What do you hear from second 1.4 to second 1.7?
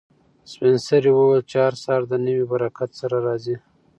چې